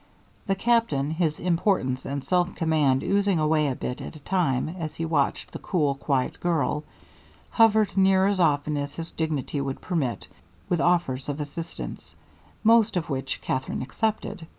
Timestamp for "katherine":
13.43-13.83